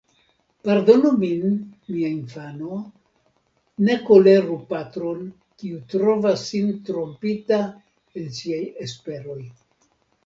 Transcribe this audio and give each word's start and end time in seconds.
Pardonu 0.67 1.09
min, 1.23 1.51
mia 1.95 2.09
infano; 2.13 2.77
ne 3.89 3.97
koleru 4.07 4.57
patron, 4.71 5.21
kiu 5.61 5.83
trovas 5.95 6.49
sin 6.49 6.75
trompita 6.89 7.61
en 8.23 8.33
siaj 8.41 8.63
esperoj. 8.89 9.41